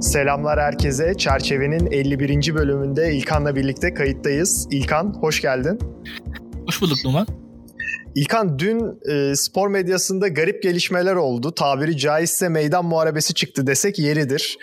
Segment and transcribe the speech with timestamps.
[0.00, 1.14] Selamlar herkese.
[1.14, 2.54] Çerçevenin 51.
[2.54, 4.68] bölümünde İlkan'la birlikte kayıttayız.
[4.70, 5.78] İlkan hoş geldin.
[6.66, 7.26] Hoş bulduk Numan.
[8.14, 11.54] İlkan dün e, spor medyasında garip gelişmeler oldu.
[11.54, 14.58] Tabiri caizse meydan muharebesi çıktı desek yeridir.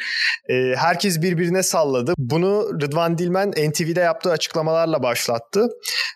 [0.49, 2.13] E, herkes birbirine salladı.
[2.17, 5.67] Bunu Rıdvan Dilmen NTV'de yaptığı açıklamalarla başlattı.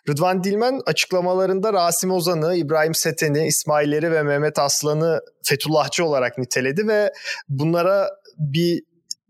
[0.09, 7.11] Rıdvan Dilmen açıklamalarında Rasim Ozan'ı, İbrahim Seten'i, İsmail'leri ve Mehmet Aslan'ı Fethullahçı olarak niteledi ve
[7.49, 8.83] bunlara bir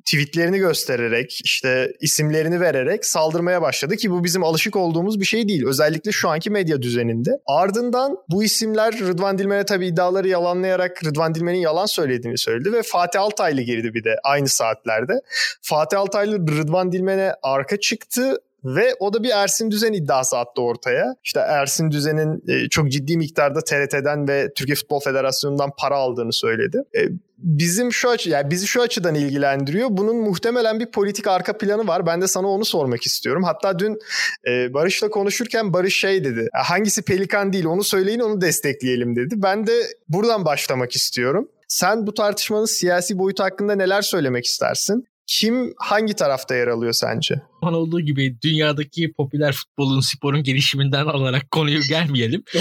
[0.08, 5.66] tweetlerini göstererek işte isimlerini vererek saldırmaya başladı ki bu bizim alışık olduğumuz bir şey değil.
[5.68, 7.32] Özellikle şu anki medya düzeninde.
[7.46, 13.22] Ardından bu isimler Rıdvan Dilmen'e tabii iddiaları yalanlayarak Rıdvan Dilmen'in yalan söylediğini söyledi ve Fatih
[13.22, 15.14] Altaylı girdi bir de aynı saatlerde.
[15.62, 21.16] Fatih Altaylı Rıdvan Dilmen'e arka çıktı ve o da bir Ersin Düzen iddiası attı ortaya.
[21.24, 26.84] İşte Ersin Düzen'in e, çok ciddi miktarda TRT'den ve Türkiye Futbol Federasyonu'ndan para aldığını söyledi.
[26.96, 27.02] E,
[27.38, 29.88] bizim şu açı yani bizi şu açıdan ilgilendiriyor.
[29.92, 32.06] Bunun muhtemelen bir politik arka planı var.
[32.06, 33.44] Ben de sana onu sormak istiyorum.
[33.44, 34.00] Hatta dün
[34.48, 36.48] e, Barış'la konuşurken Barış şey dedi.
[36.53, 39.36] Hangisi pelikan değil onu söyleyin onu destekleyelim dedi.
[39.38, 41.50] Ben de buradan başlamak istiyorum.
[41.68, 45.08] Sen bu tartışmanın siyasi boyutu hakkında neler söylemek istersin?
[45.28, 47.42] Kim hangi tarafta yer alıyor sence?
[47.73, 52.44] olduğu gibi dünyadaki popüler futbolun, sporun gelişiminden alarak konuyu gelmeyelim.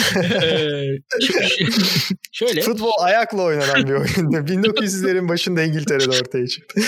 [0.42, 0.83] Ee,
[2.33, 2.61] şöyle.
[2.61, 4.36] Futbol ayakla oynanan bir oyundu.
[4.53, 6.81] 1900'lerin başında İngiltere'de ortaya çıktı.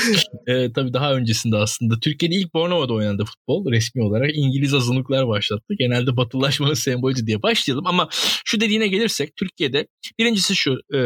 [0.46, 2.00] e, tabii daha öncesinde aslında.
[2.00, 4.30] Türkiye'de ilk Bornova'da oynandı futbol resmi olarak.
[4.34, 5.74] İngiliz azınlıklar başlattı.
[5.78, 7.86] Genelde batılaşmanın sembolü diye başlayalım.
[7.86, 8.08] Ama
[8.44, 9.86] şu dediğine gelirsek Türkiye'de
[10.18, 11.00] birincisi şu e,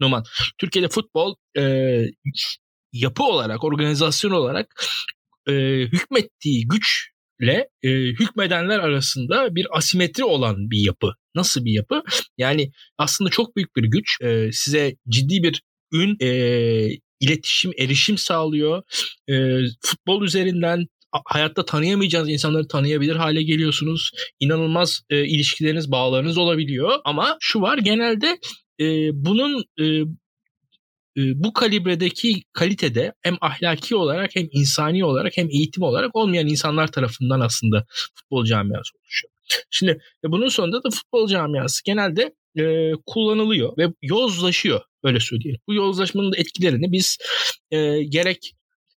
[0.00, 0.24] Numan.
[0.58, 1.62] Türkiye'de futbol e,
[3.02, 4.84] yapı olarak, organizasyon olarak
[5.48, 11.12] e, hükmettiği güçle e, hükmedenler arasında bir asimetri olan bir yapı.
[11.34, 12.02] Nasıl bir yapı?
[12.38, 16.28] Yani aslında çok büyük bir güç e, size ciddi bir ün, e,
[17.20, 18.82] iletişim, erişim sağlıyor.
[19.28, 19.34] E,
[19.80, 20.86] futbol üzerinden
[21.24, 24.10] hayatta tanıyamayacağınız insanları tanıyabilir hale geliyorsunuz.
[24.40, 26.98] İnanılmaz e, ilişkileriniz, bağlarınız olabiliyor.
[27.04, 28.38] Ama şu var genelde
[28.80, 29.84] e, bunun e,
[31.16, 37.40] bu kalibredeki kalitede hem ahlaki olarak hem insani olarak hem eğitim olarak olmayan insanlar tarafından
[37.40, 39.32] aslında futbol camiası oluşuyor.
[39.70, 39.90] Şimdi
[40.24, 45.60] e, bunun sonunda da futbol camiası genelde e, kullanılıyor ve yozlaşıyor öyle söyleyelim.
[45.68, 47.18] Bu yozlaşmanın da etkilerini biz
[47.70, 48.55] e, gerek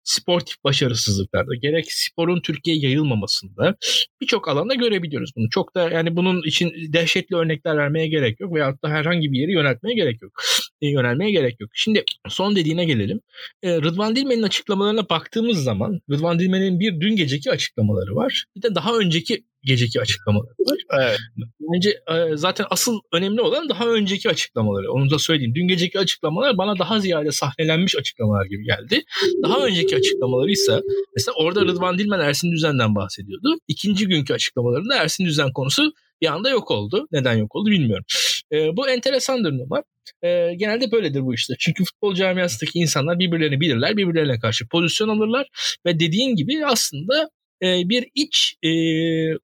[0.06, 3.76] sportif başarısızlıklarda gerek sporun Türkiye'ye yayılmamasında
[4.20, 5.50] birçok alanda görebiliyoruz bunu.
[5.50, 9.52] Çok da yani bunun için dehşetli örnekler vermeye gerek yok veyahut da herhangi bir yeri
[9.52, 10.32] yöneltmeye gerek yok.
[10.80, 11.70] E, yönelmeye gerek yok.
[11.74, 13.20] Şimdi son dediğine gelelim.
[13.62, 18.44] E, Rıdvan Dilmen'in açıklamalarına baktığımız zaman Rıdvan Dilmen'in bir dün geceki açıklamaları var.
[18.56, 20.78] Bir de daha önceki geceki açıklamaları var.
[21.00, 21.18] Evet.
[21.60, 24.92] Bence e, zaten asıl önemli olan daha önceki açıklamaları.
[24.92, 25.54] Onu da söyleyeyim.
[25.54, 29.02] Dün geceki açıklamalar bana daha ziyade sahnelenmiş açıklamalar gibi geldi.
[29.42, 30.80] Daha önceki açıklamaları ise
[31.16, 33.58] mesela orada Rıdvan Dilmen Ersin Düzen'den bahsediyordu.
[33.68, 37.08] İkinci günkü açıklamalarında Ersin Düzen konusu bir anda yok oldu.
[37.12, 38.04] Neden yok oldu bilmiyorum.
[38.52, 39.82] E, bu enteresandır numar.
[40.22, 41.54] E, genelde böyledir bu işte.
[41.58, 45.46] Çünkü futbol camiasındaki insanlar birbirlerini bilirler, birbirlerine karşı pozisyon alırlar
[45.86, 47.30] ve dediğin gibi aslında
[47.62, 48.70] bir iç e,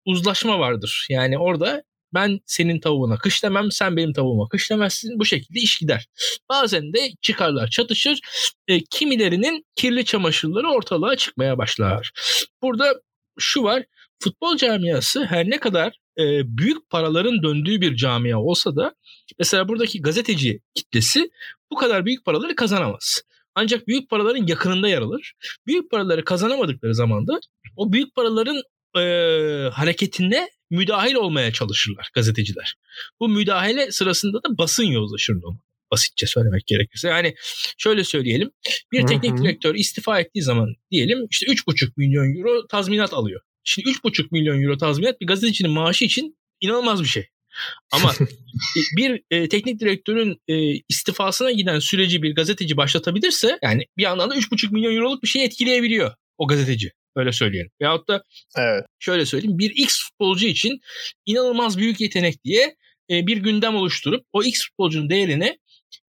[0.05, 1.07] uzlaşma vardır.
[1.11, 1.83] Yani orada
[2.15, 5.19] ben senin tavuğuna kış demem, sen benim tavuğuma kış demezsin.
[5.19, 6.07] Bu şekilde iş gider.
[6.49, 8.21] Bazen de çıkarlar çatışır.
[8.69, 12.11] E, kimilerinin kirli çamaşırları ortalığa çıkmaya başlar.
[12.63, 12.95] Burada
[13.39, 13.85] şu var,
[14.23, 16.23] futbol camiası her ne kadar e,
[16.59, 18.95] büyük paraların döndüğü bir camia olsa da
[19.39, 21.31] mesela buradaki gazeteci kitlesi
[21.71, 23.23] bu kadar büyük paraları kazanamaz.
[23.55, 25.35] Ancak büyük paraların yakınında yer alır.
[25.67, 27.41] Büyük paraları kazanamadıkları zaman da
[27.77, 28.63] o büyük paraların
[28.97, 29.03] e,
[29.71, 32.75] hareketine müdahil olmaya çalışırlar gazeteciler.
[33.21, 35.37] Bu müdahale sırasında da basın yozlaşır.
[35.91, 37.09] Basitçe söylemek gerekirse.
[37.09, 37.35] Yani
[37.79, 38.51] şöyle söyleyelim.
[38.93, 43.41] Bir teknik direktör istifa ettiği zaman diyelim işte 3,5 milyon euro tazminat alıyor.
[43.65, 47.29] Şimdi 3,5 milyon euro tazminat bir gazetecinin maaşı için inanılmaz bir şey.
[47.93, 48.13] Ama
[48.97, 50.55] bir e, teknik direktörün e,
[50.89, 55.45] istifasına giden süreci bir gazeteci başlatabilirse yani bir yandan da 3,5 milyon euroluk bir şey
[55.45, 56.91] etkileyebiliyor o gazeteci.
[57.17, 57.71] Öyle söyleyelim.
[57.81, 58.23] Veyahut da
[58.59, 58.85] evet.
[58.99, 60.81] şöyle söyleyeyim bir X futbolcu için
[61.27, 62.77] inanılmaz büyük yetenek diye
[63.11, 65.59] e, bir gündem oluşturup o X futbolcunun değerini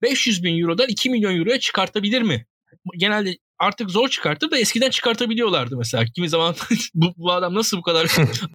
[0.02, 2.46] 500 bin eurodan 2 milyon euroya çıkartabilir mi?
[2.98, 6.06] Genelde artık zor çıkartır da eskiden çıkartabiliyorlardı mesela.
[6.16, 6.56] Kimi zaman
[6.94, 8.08] bu, bu adam nasıl bu kadar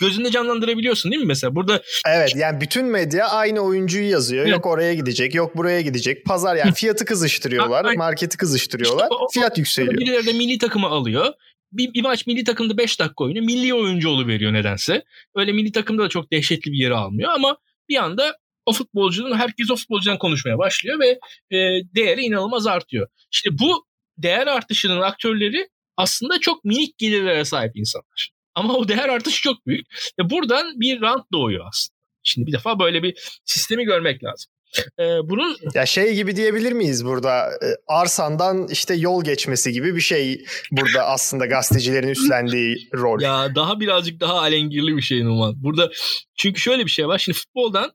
[0.00, 1.54] gözünde canlandırabiliyorsun değil mi mesela?
[1.54, 4.42] Burada Evet yani bütün medya aynı oyuncuyu yazıyor.
[4.42, 4.52] Evet.
[4.52, 6.24] Yok oraya gidecek, yok buraya gidecek.
[6.24, 9.04] Pazar yani fiyatı kızıştırıyorlar, marketi kızıştırıyorlar.
[9.04, 9.94] İşte o, fiyat yükseliyor.
[9.94, 11.32] Birileri de milli takımı alıyor.
[11.72, 13.44] Bir, bir maç milli takımda 5 dakika oynuyor.
[13.44, 15.04] Milli oyuncu veriyor nedense.
[15.36, 17.56] Öyle milli takımda da çok dehşetli bir yere almıyor ama
[17.88, 18.36] bir anda
[18.66, 21.08] o futbolcunun herkes o futbolcudan konuşmaya başlıyor ve
[21.56, 21.58] e,
[21.94, 23.08] değeri inanılmaz artıyor.
[23.32, 23.86] İşte bu
[24.18, 28.30] değer artışının aktörleri aslında çok minik gelirlere sahip insanlar.
[28.54, 29.86] Ama o değer artışı çok büyük.
[30.18, 32.00] Ve buradan bir rant doğuyor aslında.
[32.22, 34.52] Şimdi bir defa böyle bir sistemi görmek lazım.
[35.00, 40.00] Ee, bunun ya şey gibi diyebilir miyiz burada e, arsandan işte yol geçmesi gibi bir
[40.00, 43.20] şey burada aslında gazetecilerin üstlendiği rol.
[43.20, 45.62] Ya daha birazcık daha alengirli bir şey Numan.
[45.62, 45.90] Burada
[46.36, 47.18] çünkü şöyle bir şey var.
[47.18, 47.92] Şimdi futboldan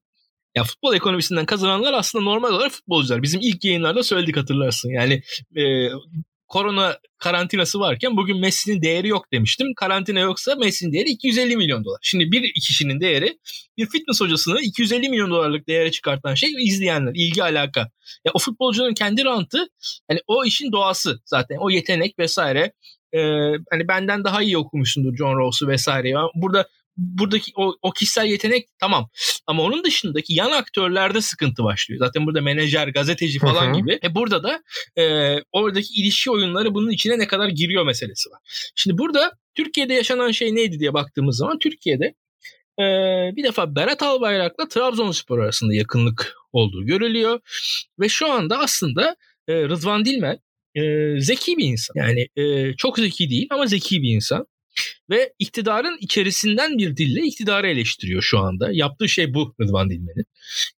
[0.56, 3.24] ya futbol ekonomisinden kazananlar aslında normal olarak futbolcular.
[3.24, 4.90] Bizim ilk yayınlarda söyledik hatırlarsın.
[4.90, 5.22] Yani
[5.56, 5.90] e,
[6.48, 9.68] korona karantinası varken bugün Messi'nin değeri yok demiştim.
[9.76, 12.00] Karantina yoksa Messi'nin değeri 250 milyon dolar.
[12.02, 13.38] Şimdi bir kişinin değeri
[13.78, 17.80] bir fitness hocasını 250 milyon dolarlık değere çıkartan şey izleyenler, ilgi alaka.
[18.26, 19.68] Ya o futbolcunun kendi rantı
[20.08, 22.74] hani o işin doğası zaten o yetenek vesaire.
[23.14, 23.20] Ee,
[23.72, 26.10] hani benden daha iyi okumuşsundur John Rawls'u vesaire.
[26.10, 29.10] Yani burada buradaki o, o kişisel yetenek tamam.
[29.48, 32.00] Ama onun dışındaki yan aktörlerde sıkıntı başlıyor.
[32.00, 33.78] Zaten burada menajer, gazeteci falan Hı-hı.
[33.78, 34.00] gibi.
[34.04, 34.64] E burada da
[35.02, 38.40] e, oradaki ilişki oyunları bunun içine ne kadar giriyor meselesi var.
[38.76, 42.06] Şimdi burada Türkiye'de yaşanan şey neydi diye baktığımız zaman Türkiye'de
[42.80, 42.86] e,
[43.36, 47.40] bir defa Berat Albayrak'la Trabzonspor arasında yakınlık olduğu görülüyor.
[48.00, 49.16] Ve şu anda aslında
[49.48, 50.40] e, Rıdvan Dilmen
[50.76, 50.82] e,
[51.22, 51.94] zeki bir insan.
[51.96, 54.48] Yani e, çok zeki değil ama zeki bir insan
[55.10, 58.70] ve iktidarın içerisinden bir dille iktidarı eleştiriyor şu anda.
[58.72, 60.26] Yaptığı şey bu Rıdvan Dilmen'in.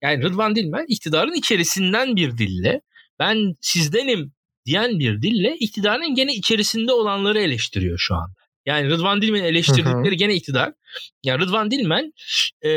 [0.02, 2.82] Yani Rıdvan Dilmen iktidarın içerisinden bir dille
[3.20, 4.34] ben sizdenim
[4.66, 8.34] diyen bir dille iktidarın gene içerisinde olanları eleştiriyor şu anda.
[8.66, 10.14] Yani Rıdvan Dilmen'in eleştirdikleri hı hı.
[10.14, 10.74] gene iktidar.
[11.24, 12.14] Yani Rıdvan Dilmen
[12.66, 12.72] e,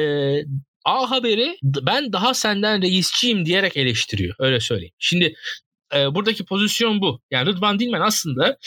[0.84, 4.34] A Haber'i ben daha senden reisçiyim diyerek eleştiriyor.
[4.38, 4.94] Öyle söyleyeyim.
[4.98, 5.34] Şimdi
[5.94, 7.20] e, buradaki pozisyon bu.
[7.30, 8.58] Yani Rıdvan Dilmen aslında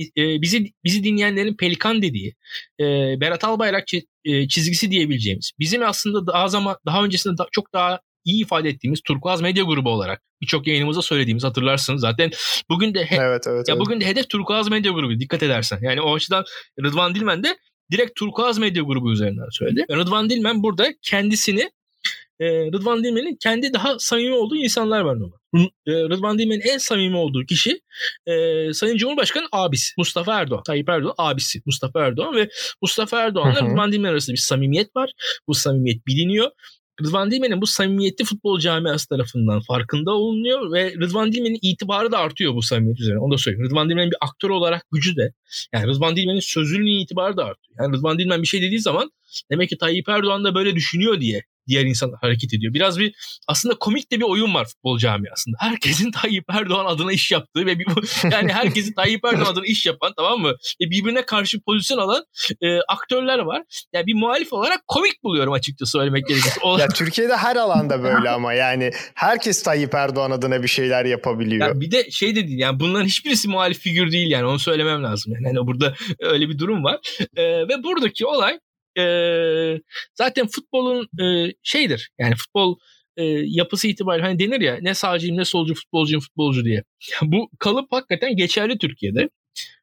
[0.00, 2.34] e, bizi bizi dinleyenlerin pelikan dediği
[2.80, 2.84] e,
[3.20, 3.84] Berat Albayrak
[4.24, 9.00] e, çizgisi diyebileceğimiz bizim aslında daha zaman daha öncesinde da, çok daha iyi ifade ettiğimiz
[9.00, 12.30] Turkuaz Medya Grubu olarak birçok yayınımızda söylediğimiz hatırlarsınız zaten
[12.70, 13.80] bugün de he, evet, evet, ya evet.
[13.80, 15.78] bugün de hedef Turkuaz Medya Grubu dikkat edersen.
[15.82, 16.44] Yani o açıdan
[16.84, 17.56] Rıdvan Dilmen de
[17.92, 19.86] direkt Turkuaz Medya Grubu üzerinden söyledi.
[19.90, 21.70] Rıdvan Dilmen burada kendisini
[22.42, 25.38] e, Rıdvan Dilmen'in kendi daha samimi olduğu insanlar var normal.
[25.86, 27.80] E, Rıdvan Dilmen'in en samimi olduğu kişi
[28.26, 28.32] e,
[28.72, 30.62] Sayın Cumhurbaşkanı abisi Mustafa Erdoğan.
[30.62, 32.48] Tayyip Erdoğan abisi Mustafa Erdoğan ve
[32.82, 35.10] Mustafa Erdoğan'la Rıdvan Dilmen arasında bir samimiyet var.
[35.48, 36.50] Bu samimiyet biliniyor.
[37.02, 42.54] Rıdvan Dilmen'in bu samimiyetli futbol camiası tarafından farkında olunuyor ve Rıdvan Dilmen'in itibarı da artıyor
[42.54, 43.20] bu samimiyet üzerine.
[43.20, 43.66] Onu da söyleyeyim.
[43.66, 45.32] Rıdvan Dilmen'in bir aktör olarak gücü de
[45.74, 47.76] yani Rıdvan Dilmen'in sözünün itibarı da artıyor.
[47.80, 49.10] Yani Rıdvan Dilmen bir şey dediği zaman
[49.50, 52.74] demek ki Tayyip Erdoğan da böyle düşünüyor diye diğer insan hareket ediyor.
[52.74, 53.14] Biraz bir
[53.48, 55.56] aslında komik de bir oyun var futbol camiasında.
[55.60, 57.86] Herkesin Tayyip Erdoğan adına iş yaptığı ve bir,
[58.32, 60.54] yani herkesin Tayyip Erdoğan adına iş yapan tamam mı?
[60.80, 62.24] Ve birbirine karşı pozisyon alan
[62.62, 63.62] e, aktörler var.
[63.92, 66.60] Yani bir muhalif olarak komik buluyorum açıkçası söylemek gerekirse.
[66.78, 71.68] ya Türkiye'de her alanda böyle ama yani herkes Tayyip Erdoğan adına bir şeyler yapabiliyor.
[71.68, 75.04] Yani bir de şey de değil yani bunların hiçbirisi muhalif figür değil yani onu söylemem
[75.04, 75.32] lazım.
[75.32, 76.98] Yani hani burada öyle bir durum var.
[77.36, 78.58] E, ve buradaki olay
[78.98, 79.04] e,
[80.14, 82.10] zaten futbolun e, şeydir.
[82.18, 82.78] Yani futbol
[83.16, 86.84] e, yapısı itibariyle hani denir ya ne sağcıyım ne solcu futbolcuyum futbolcu diye.
[87.22, 89.28] Bu kalıp hakikaten geçerli Türkiye'de.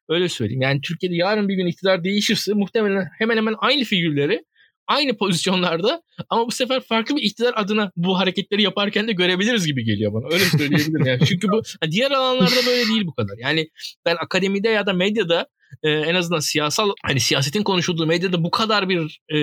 [0.08, 0.62] Öyle söyleyeyim.
[0.62, 4.44] Yani Türkiye'de yarın bir gün iktidar değişirse muhtemelen hemen hemen aynı figürleri
[4.90, 9.84] aynı pozisyonlarda ama bu sefer farklı bir iktidar adına bu hareketleri yaparken de görebiliriz gibi
[9.84, 10.34] geliyor bana.
[10.34, 11.26] Öyle söyleyebilirim yani.
[11.26, 13.34] Çünkü bu diğer alanlarda böyle değil bu kadar.
[13.38, 13.68] Yani
[14.06, 15.46] ben akademide ya da medyada
[15.82, 19.38] e, en azından siyasal hani siyasetin konuşulduğu medyada bu kadar bir e,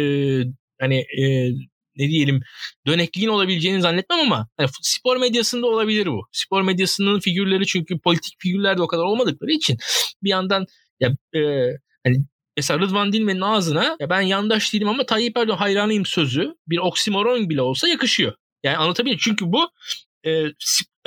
[0.81, 1.51] hani e,
[1.97, 2.41] ne diyelim
[2.87, 6.21] dönekliğin olabileceğini zannetmem ama hani spor medyasında olabilir bu.
[6.31, 9.77] Spor medyasının figürleri çünkü politik figürler de o kadar olmadıkları için
[10.23, 10.65] bir yandan
[10.99, 11.39] ya e,
[12.05, 12.25] hani
[12.57, 17.49] mesela Rıdvan Dilmen'in ağzına ya ben yandaş değilim ama Tayyip Erdoğan hayranıyım sözü bir oksimoron
[17.49, 18.33] bile olsa yakışıyor.
[18.63, 19.19] Yani anlatabiliyor.
[19.23, 19.69] Çünkü bu
[20.27, 20.53] e,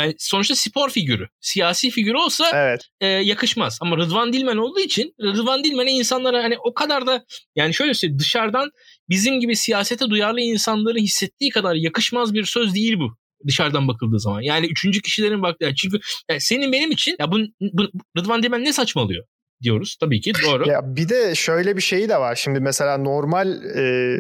[0.01, 1.29] yani sonuçta spor figürü.
[1.41, 2.85] Siyasi figürü olsa evet.
[3.01, 3.79] e, yakışmaz.
[3.81, 7.25] Ama Rıdvan Dilmen olduğu için Rıdvan Dilmen'e insanlara hani o kadar da
[7.57, 8.71] yani şöyle söyleyeyim dışarıdan
[9.09, 13.17] bizim gibi siyasete duyarlı insanların hissettiği kadar yakışmaz bir söz değil bu
[13.49, 14.41] dışarıdan bakıldığı zaman.
[14.41, 15.75] Yani üçüncü kişilerin baktığı.
[15.75, 16.01] Çünkü
[16.31, 19.25] yani senin benim için ya bu, bu Rıdvan Dilmen ne saçmalıyor?
[19.63, 19.97] diyoruz.
[20.01, 20.69] Tabii ki doğru.
[20.69, 22.35] Ya bir de şöyle bir şey de var.
[22.35, 24.17] Şimdi mesela normal e,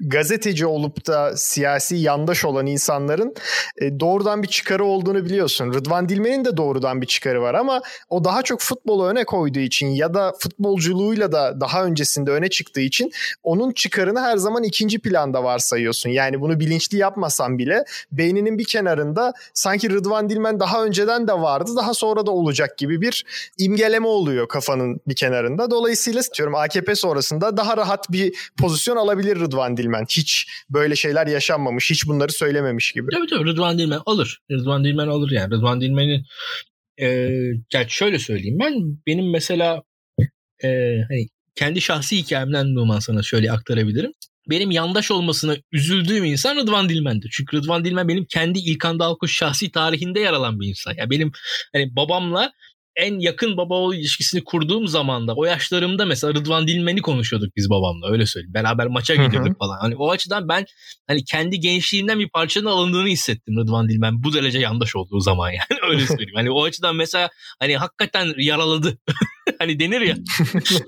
[0.00, 3.34] gazeteci olup da siyasi yandaş olan insanların
[3.80, 5.72] e, doğrudan bir çıkarı olduğunu biliyorsun.
[5.72, 9.86] Rıdvan Dilmen'in de doğrudan bir çıkarı var ama o daha çok futbolu öne koyduğu için
[9.86, 13.10] ya da futbolculuğuyla da daha öncesinde öne çıktığı için
[13.42, 16.10] onun çıkarını her zaman ikinci planda varsayıyorsun.
[16.10, 21.70] Yani bunu bilinçli yapmasan bile beyninin bir kenarında sanki Rıdvan Dilmen daha önceden de vardı
[21.76, 23.24] daha sonra da olacak gibi bir
[23.58, 25.70] imgeleme oluyor kafanın bir kenarında.
[25.70, 30.04] Dolayısıyla diyorum AKP sonrasında daha rahat bir pozisyon alabilir Rıdvan Dilmen Dilmen.
[30.10, 31.90] Hiç böyle şeyler yaşanmamış.
[31.90, 33.10] Hiç bunları söylememiş gibi.
[33.14, 34.38] Tabii tabii Rıdvan Dilmen alır.
[34.50, 35.50] Rıdvan Dilmen alır yani.
[35.54, 36.24] Rıdvan Dilmen'in
[37.00, 37.06] e,
[37.72, 39.82] yani şöyle söyleyeyim ben benim mesela
[40.64, 40.68] e,
[41.08, 44.12] hani kendi şahsi hikayemden Numan sana şöyle aktarabilirim.
[44.50, 47.30] Benim yandaş olmasına üzüldüğüm insan Rıdvan Dilmen'dir.
[47.32, 50.94] Çünkü Rıdvan Dilmen benim kendi İlkan Dalkuş şahsi tarihinde yer alan bir insan.
[50.96, 51.32] Yani benim
[51.72, 52.52] hani babamla
[52.96, 58.12] en yakın baba oğul ilişkisini kurduğum zamanda o yaşlarımda mesela Rıdvan Dilmen'i konuşuyorduk biz babamla
[58.12, 58.54] öyle söyleyeyim.
[58.54, 59.78] Beraber maça gidiyorduk falan.
[59.80, 60.64] Hani o açıdan ben
[61.06, 65.80] hani kendi gençliğimden bir parçanın alındığını hissettim Rıdvan Dilmen bu derece yandaş olduğu zaman yani
[65.88, 66.34] öyle söyleyeyim.
[66.34, 68.98] Hani o açıdan mesela hani hakikaten yaraladı.
[69.58, 70.16] hani denir ya.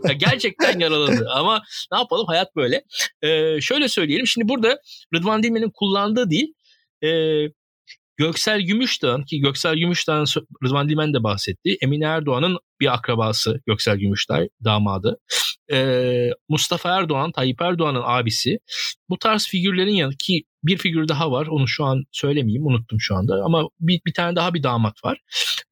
[0.05, 0.13] ya.
[0.13, 1.63] Gerçekten yaraladı ama
[1.93, 2.83] ne yapalım hayat böyle.
[3.23, 4.79] Ee, şöyle söyleyelim şimdi burada
[5.15, 6.55] Rıdvan Dilmen'in kullandığı değil
[7.03, 7.09] e,
[8.19, 10.27] Göksel Gümüşdağ'ın ki Göksel Gümüşdağ'ın
[10.65, 11.77] Rıdvan Dilmen de bahsetti.
[11.83, 15.19] Emine Erdoğan'ın bir akrabası Göksel Gümüşdağ damadı.
[15.73, 18.59] Ee, Mustafa Erdoğan, Tayyip Erdoğan'ın abisi.
[19.09, 21.47] Bu tarz figürlerin yanı ki bir figür daha var.
[21.47, 25.21] Onu şu an söylemeyeyim unuttum şu anda ama bir, bir tane daha bir damat var.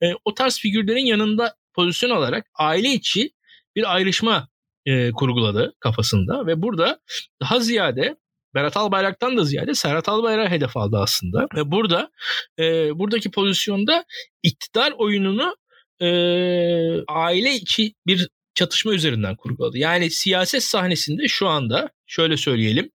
[0.03, 3.31] Ee, o tarz figürlerin yanında pozisyon olarak aile içi
[3.77, 4.49] bir ayrışma
[4.87, 7.01] e, kurguladı kafasında ve burada
[7.41, 8.17] daha ziyade
[8.57, 11.47] Berat Albayrak'tan da ziyade Serhat Albayrak hedef aldı aslında.
[11.57, 12.11] Ve burada
[12.59, 14.05] e, buradaki pozisyonda
[14.43, 15.57] iktidar oyununu
[16.01, 16.09] e,
[17.09, 19.79] aile içi bir çatışma üzerinden kurguladı.
[19.79, 22.91] Yani siyaset sahnesinde şu anda şöyle söyleyelim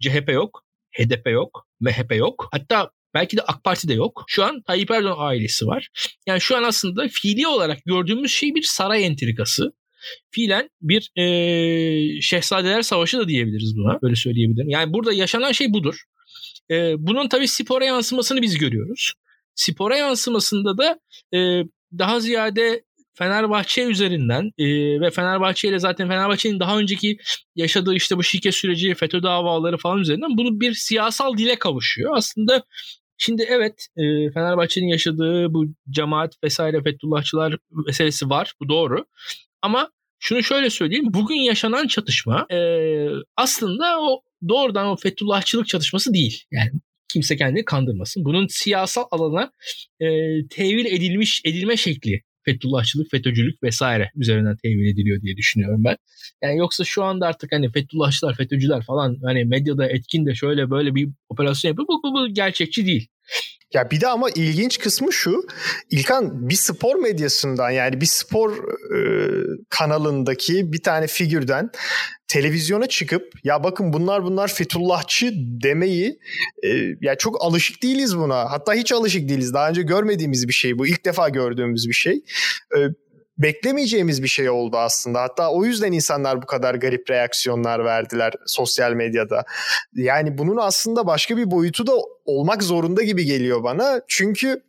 [0.00, 0.64] CHP yok,
[0.98, 2.48] HDP yok, MHP yok.
[2.52, 4.24] Hatta belki de AK Parti de yok.
[4.28, 5.88] Şu an Tayyip Erdoğan ailesi var.
[6.26, 9.72] Yani şu an aslında fiili olarak gördüğümüz şey bir saray entrikası
[10.30, 13.98] fiilen bir e, şehzadeler savaşı da diyebiliriz buna.
[14.02, 14.68] Böyle söyleyebilirim.
[14.68, 16.02] Yani burada yaşanan şey budur.
[16.70, 19.12] E, bunun tabii spora yansımasını biz görüyoruz.
[19.54, 21.00] Spora yansımasında da
[21.34, 21.62] e,
[21.98, 22.82] daha ziyade
[23.14, 24.66] Fenerbahçe üzerinden e,
[25.00, 27.16] ve Fenerbahçe ile zaten Fenerbahçe'nin daha önceki
[27.56, 32.16] yaşadığı işte bu şike süreci, FETÖ davaları falan üzerinden bunu bir siyasal dile kavuşuyor.
[32.16, 32.62] Aslında
[33.18, 38.52] şimdi evet e, Fenerbahçe'nin yaşadığı bu cemaat vesaire Fethullahçılar meselesi var.
[38.60, 39.04] Bu doğru.
[39.62, 41.04] Ama şunu şöyle söyleyeyim.
[41.08, 42.58] Bugün yaşanan çatışma e,
[43.36, 46.44] aslında o doğrudan o Fethullahçılık çatışması değil.
[46.50, 46.70] Yani
[47.12, 48.24] kimse kendini kandırmasın.
[48.24, 49.52] Bunun siyasal alana
[50.00, 50.06] e,
[50.50, 55.96] tevil edilmiş edilme şekli Fethullahçılık, FETÖ'cülük vesaire üzerinden tevil ediliyor diye düşünüyorum ben.
[56.42, 60.94] Yani yoksa şu anda artık hani Fethullahçılar, FETÖ'cüler falan hani medyada etkin de şöyle böyle
[60.94, 61.88] bir operasyon yapıyor.
[61.88, 63.08] Bu, bu, bu gerçekçi değil.
[63.74, 65.42] Ya bir de ama ilginç kısmı şu.
[65.90, 68.52] İlkan bir spor medyasından yani bir spor
[68.96, 69.00] e,
[69.68, 71.70] kanalındaki bir tane figürden
[72.28, 76.18] televizyona çıkıp ya bakın bunlar bunlar Fethullahçı demeyi
[76.62, 76.68] e,
[77.00, 78.50] ya çok alışık değiliz buna.
[78.50, 79.54] Hatta hiç alışık değiliz.
[79.54, 80.86] Daha önce görmediğimiz bir şey bu.
[80.86, 82.22] İlk defa gördüğümüz bir şey.
[82.76, 82.78] E,
[83.42, 85.22] beklemeyeceğimiz bir şey oldu aslında.
[85.22, 89.44] Hatta o yüzden insanlar bu kadar garip reaksiyonlar verdiler sosyal medyada.
[89.94, 91.92] Yani bunun aslında başka bir boyutu da
[92.24, 94.00] olmak zorunda gibi geliyor bana.
[94.08, 94.62] Çünkü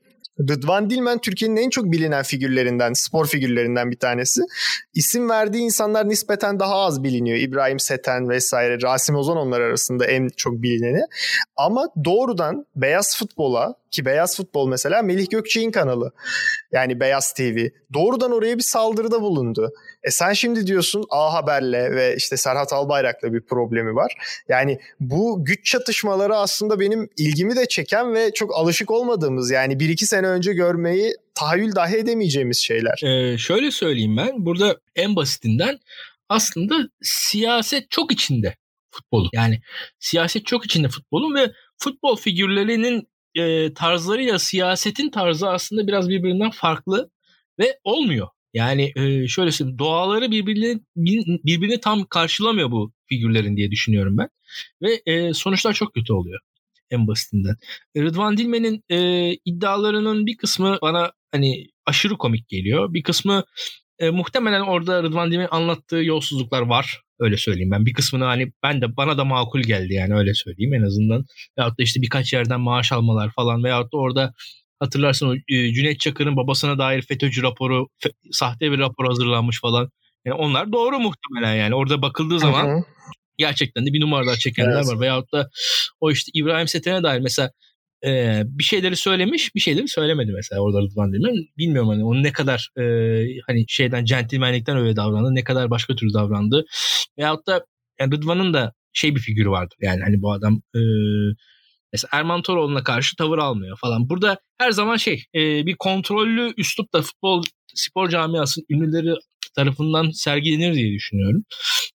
[0.49, 4.41] Rıdvan Dilmen Türkiye'nin en çok bilinen figürlerinden, spor figürlerinden bir tanesi.
[4.93, 7.37] İsim verdiği insanlar nispeten daha az biliniyor.
[7.37, 11.01] İbrahim Seten vesaire, Rasim Ozan onlar arasında en çok bilineni.
[11.57, 16.11] Ama doğrudan beyaz futbola ki Beyaz Futbol mesela Melih Gökçe'nin kanalı.
[16.71, 17.67] Yani Beyaz TV.
[17.93, 19.73] Doğrudan oraya bir saldırıda bulundu.
[20.03, 24.13] E sen şimdi diyorsun A Haber'le ve işte Serhat Albayrak'la bir problemi var.
[24.49, 29.89] Yani bu güç çatışmaları aslında benim ilgimi de çeken ve çok alışık olmadığımız yani bir
[29.89, 33.01] iki sene önce görmeyi tahayyül dahi edemeyeceğimiz şeyler.
[33.03, 35.79] Ee, şöyle söyleyeyim ben burada en basitinden
[36.29, 38.55] aslında siyaset çok içinde
[38.91, 39.29] futbolu.
[39.33, 39.61] Yani
[39.99, 47.09] siyaset çok içinde futbolun ve futbol figürlerinin e, tarzlarıyla siyasetin tarzı aslında biraz birbirinden farklı
[47.59, 48.27] ve olmuyor.
[48.53, 50.81] Yani e, şöyle söyleyeyim doğaları birbirini
[51.45, 54.29] birbirini tam karşılamıyor bu figürlerin diye düşünüyorum ben.
[54.81, 56.39] Ve e, sonuçlar çok kötü oluyor
[56.91, 57.55] en basitinden.
[57.97, 62.93] Rıdvan Dilmen'in e, iddialarının bir kısmı bana hani aşırı komik geliyor.
[62.93, 63.43] Bir kısmı
[63.99, 67.01] e, muhtemelen orada Rıdvan Dilmen'in anlattığı yolsuzluklar var.
[67.19, 67.85] Öyle söyleyeyim ben.
[67.85, 71.25] Bir kısmını hani ben de bana da makul geldi yani öyle söyleyeyim en azından.
[71.57, 74.33] Veyahut da işte birkaç yerden maaş almalar falan veyahut da orada
[74.81, 79.89] hatırlarsın o e, Cüneyt Çakır'ın babasına dair FETÖ'cü raporu, fe, sahte bir rapor hazırlanmış falan.
[80.25, 81.75] Yani onlar doğru muhtemelen yani.
[81.75, 82.83] Orada bakıldığı zaman hı hı.
[83.37, 84.87] gerçekten de bir numaralar çekenler evet.
[84.87, 84.99] var.
[84.99, 85.49] Veyahut da
[85.99, 87.51] o işte İbrahim Seten'e dair mesela
[88.05, 91.35] e, bir şeyleri söylemiş bir şeyleri söylemedi mesela orada Rıdvan Dilmen.
[91.57, 92.83] Bilmiyorum hani onun ne kadar e,
[93.47, 96.65] hani şeyden centilmenlikten öyle davrandı ne kadar başka türlü davrandı.
[97.17, 97.65] Veyahut da
[97.99, 100.81] yani Rıdvan'ın da şey bir figürü vardır yani hani bu adam e,
[101.93, 104.09] mesela Erman Toroğlu'na karşı tavır almıyor falan.
[104.09, 107.43] Burada her zaman şey e, bir kontrollü üslup da futbol
[107.75, 109.15] spor camiasının ünlüleri
[109.55, 111.43] tarafından sergilenir diye düşünüyorum.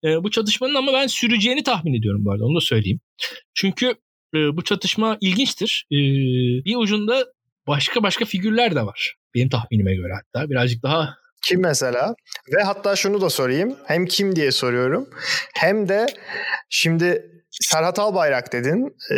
[0.04, 3.00] E, bu çatışmanın ama ben süreceğini tahmin ediyorum bu arada onu da söyleyeyim.
[3.54, 3.86] Çünkü
[4.34, 5.86] e, bu çatışma ilginçtir.
[5.90, 5.96] E,
[6.64, 7.26] bir ucunda
[7.66, 9.14] başka başka figürler de var.
[9.34, 12.14] Benim tahminime göre hatta birazcık daha kim mesela?
[12.56, 13.76] Ve hatta şunu da sorayım.
[13.86, 15.10] Hem kim diye soruyorum.
[15.54, 16.06] Hem de
[16.70, 18.96] şimdi Serhat Albayrak dedin.
[19.10, 19.16] E,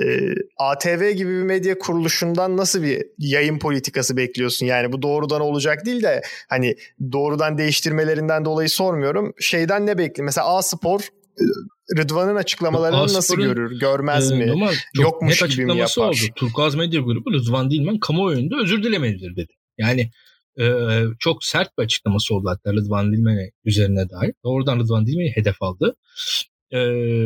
[0.58, 4.66] ATV gibi bir medya kuruluşundan nasıl bir yayın politikası bekliyorsun?
[4.66, 6.76] Yani bu doğrudan olacak değil de hani
[7.12, 9.34] doğrudan değiştirmelerinden dolayı sormuyorum.
[9.40, 10.24] Şeyden ne bekliyorsun?
[10.24, 11.44] Mesela A Spor e,
[11.98, 13.80] Rıdvan'ın açıklamalarını Aspor'un, nasıl görür?
[13.80, 14.70] Görmez e, mi?
[14.94, 16.08] Yokmuş net gibi mi yapar?
[16.08, 16.16] oldu.
[16.36, 19.52] Turkuaz Medya Grubu Rıdvan Dilmen kamuoyunda özür dilemelidir dedi.
[19.78, 20.10] Yani
[20.60, 20.64] e,
[21.18, 24.34] çok sert bir açıklaması oldu hatta Rıdvan Dilmen'e üzerine dair.
[24.42, 25.96] Oradan Rıdvan Dilmen'i hedef aldı.
[26.70, 26.80] E,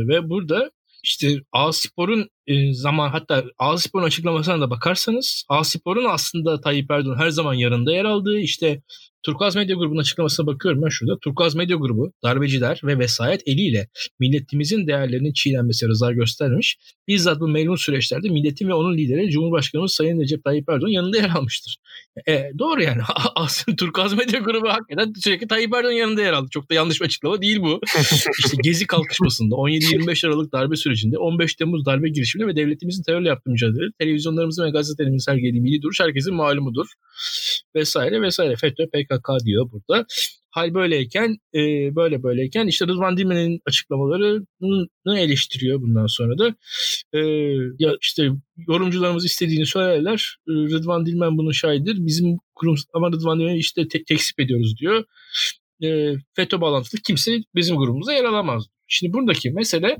[0.08, 0.70] ve burada
[1.02, 7.55] işte A-Spor'un e, zaman hatta A-Spor'un açıklamasına da bakarsanız A-Spor'un aslında Tayyip Erdoğan her zaman
[7.55, 8.83] yanında yer aldığı işte
[9.28, 11.18] Turkuaz Medya Grubu'nun açıklamasına bakıyorum ben şurada.
[11.18, 13.88] Turkuaz Medya Grubu darbeciler ve vesayet eliyle
[14.20, 16.78] milletimizin değerlerinin çiğnenmesi rıza göstermiş.
[17.08, 21.30] Bizzat bu melun süreçlerde milletin ve onun lideri Cumhurbaşkanımız Sayın Recep Tayyip Erdoğan yanında yer
[21.30, 21.76] almıştır.
[22.28, 23.02] E, doğru yani.
[23.35, 26.49] Aslında Turkuaz Medya Grubu hakikaten sürekli Tayyip Erdoğan yanında yer aldı.
[26.50, 27.80] Çok da yanlış bir açıklama değil bu.
[28.44, 33.50] İşte Gezi kalkışmasında 17-25 Aralık darbe sürecinde 15 Temmuz darbe girişiminde ve devletimizin terörle yaptığı
[33.50, 36.87] mücadele televizyonlarımızın ve gazetelerimizin sergilediği milli duruş herkesin malumudur.
[37.75, 38.56] Vesaire vesaire.
[38.56, 40.06] FETÖ, PKK diyor burada.
[40.50, 41.60] Hal böyleyken e,
[41.96, 46.54] böyle böyleyken işte Rıdvan Dilmen'in açıklamalarını eleştiriyor bundan sonra da.
[47.12, 47.18] E,
[47.78, 48.30] ya işte
[48.68, 50.37] yorumcularımız istediğini söylerler.
[50.48, 52.06] E, Rıdvan Dilmen bunun şahidir.
[52.06, 55.04] Bizim kurum ama Rıdvan Dilmen'i işte te- tekzip ediyoruz diyor.
[55.82, 58.64] E, FETÖ bağlantılı kimse bizim grubumuzda yer alamaz.
[58.87, 59.96] Şimdi buradaki mesele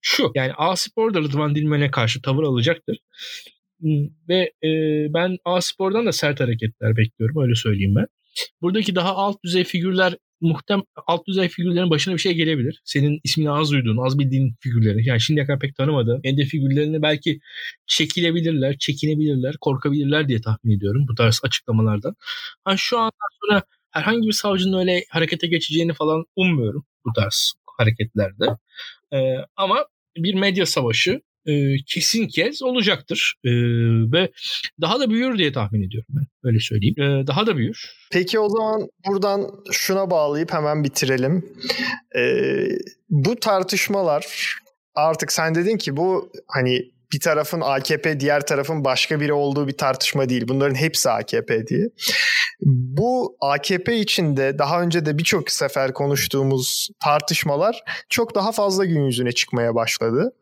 [0.00, 0.32] şu.
[0.34, 2.98] Yani A-Spor da Rıdvan Dilmen'e karşı tavır alacaktır.
[4.28, 4.68] Ve e,
[5.14, 8.06] ben A-Spor'dan da sert hareketler bekliyorum öyle söyleyeyim ben.
[8.62, 12.80] Buradaki daha alt düzey figürler muhtem alt düzey figürlerin başına bir şey gelebilir.
[12.84, 15.08] Senin ismini az duyduğun, az bildiğin figürleri.
[15.08, 17.40] Yani şimdiye kadar pek tanımadığın ende figürlerini belki
[17.86, 22.14] çekilebilirler, çekinebilirler, korkabilirler diye tahmin ediyorum bu tarz açıklamalardan.
[22.64, 28.46] Hani şu andan sonra herhangi bir savcının öyle harekete geçeceğini falan ummuyorum bu tarz hareketlerde.
[29.12, 33.34] Ee, ama bir medya savaşı e, kesin kez olacaktır.
[33.44, 33.50] E,
[34.12, 34.30] ve
[34.80, 36.26] daha da büyür diye tahmin ediyorum ben.
[36.48, 36.94] Öyle söyleyeyim.
[36.98, 37.92] E, daha da büyür.
[38.12, 41.46] Peki o zaman buradan şuna bağlayıp hemen bitirelim.
[42.16, 42.22] E,
[43.10, 44.54] bu tartışmalar
[44.94, 49.72] artık sen dedin ki bu hani bir tarafın AKP diğer tarafın başka biri olduğu bir
[49.72, 50.44] tartışma değil.
[50.48, 51.88] Bunların hepsi AKP diye.
[52.60, 59.32] Bu AKP içinde daha önce de birçok sefer konuştuğumuz tartışmalar çok daha fazla gün yüzüne
[59.32, 60.32] çıkmaya başladı.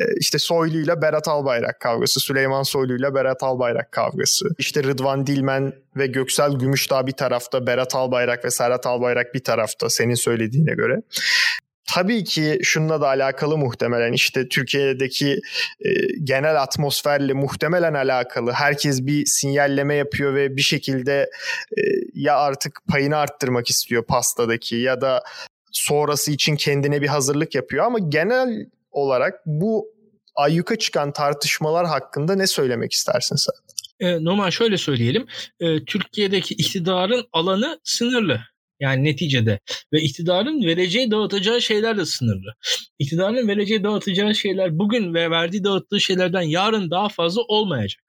[0.00, 4.48] Ee, işte Soylu ile Berat Albayrak kavgası, Süleyman Soylu ile Berat Albayrak kavgası.
[4.58, 9.90] İşte Rıdvan Dilmen ve Göksel Gümüşdağ bir tarafta, Berat Albayrak ve Serhat Albayrak bir tarafta
[9.90, 11.02] senin söylediğine göre.
[11.94, 15.40] Tabii ki şununla da alakalı muhtemelen işte Türkiye'deki
[15.80, 15.90] e,
[16.24, 18.52] genel atmosferle muhtemelen alakalı.
[18.52, 21.30] Herkes bir sinyalleme yapıyor ve bir şekilde
[21.78, 21.80] e,
[22.14, 25.22] ya artık payını arttırmak istiyor pastadaki ya da
[25.72, 29.86] sonrası için kendine bir hazırlık yapıyor ama genel olarak bu
[30.34, 33.54] ayyuka çıkan tartışmalar hakkında ne söylemek istersin sen?
[34.00, 35.26] E, normal şöyle söyleyelim.
[35.60, 38.40] E, Türkiye'deki iktidarın alanı sınırlı.
[38.80, 39.60] Yani neticede
[39.92, 42.54] ve iktidarın vereceği dağıtacağı şeyler de sınırlı.
[42.98, 48.02] İktidarın vereceği dağıtacağı şeyler bugün ve verdiği dağıttığı şeylerden yarın daha fazla olmayacak.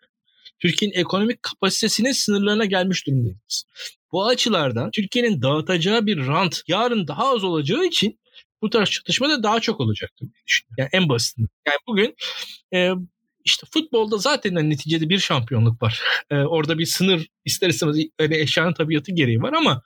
[0.60, 3.66] Türkiye'nin ekonomik kapasitesinin sınırlarına gelmiş durumdayız.
[4.12, 8.20] Bu açılardan Türkiye'nin dağıtacağı bir rant yarın daha az olacağı için
[8.62, 10.76] bu tarz çatışma da daha çok olacaktır diye düşünüyorum.
[10.78, 11.50] Yani en basitinden.
[11.68, 12.16] Yani bugün
[12.74, 12.92] e,
[13.46, 16.02] işte futbolda zaten neticede bir şampiyonluk var.
[16.30, 19.82] E, orada bir sınır ister istemez öyle eşyanın tabiatı gereği var ama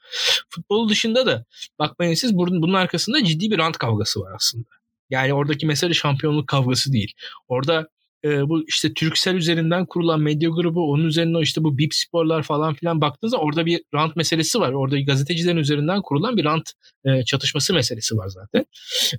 [0.49, 1.45] futbol dışında da
[1.79, 4.67] bakmayın siz bunun, bunun arkasında ciddi bir rant kavgası var aslında.
[5.09, 7.13] Yani oradaki mesele şampiyonluk kavgası değil.
[7.47, 7.87] Orada
[8.25, 12.73] e, bu işte Türksel üzerinden kurulan medya grubu onun üzerine işte bu BIP sporlar falan
[12.73, 14.71] filan baktığınızda orada bir rant meselesi var.
[14.71, 16.71] Orada gazetecilerin üzerinden kurulan bir rant
[17.05, 18.65] e, çatışması meselesi var zaten.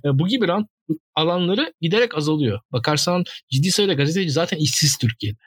[0.05, 0.67] E, bu gibi rant
[1.15, 2.59] alanları giderek azalıyor.
[2.71, 5.39] Bakarsan ciddi sayıda gazeteci zaten işsiz Türkiye'de.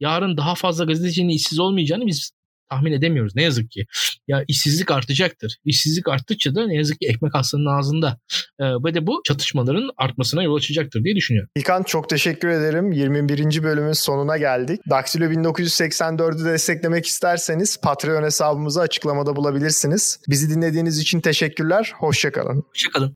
[0.00, 2.30] Yarın daha fazla gazetecinin işsiz olmayacağını biz
[2.70, 3.86] tahmin edemiyoruz ne yazık ki.
[4.28, 5.56] Ya işsizlik artacaktır.
[5.64, 8.18] İşsizlik arttıkça da ne yazık ki ekmek hastanın ağzında.
[8.60, 11.50] E, ve de bu çatışmaların artmasına yol açacaktır diye düşünüyorum.
[11.56, 12.92] İlkan çok teşekkür ederim.
[12.92, 13.62] 21.
[13.62, 14.80] bölümün sonuna geldik.
[14.90, 20.20] Daxilo 1984'ü desteklemek isterseniz Patreon hesabımızı açıklamada bulabilirsiniz.
[20.28, 21.92] Bizi dinlediğiniz için teşekkürler.
[21.98, 22.64] Hoşçakalın.
[22.70, 23.12] Hoşçakalın.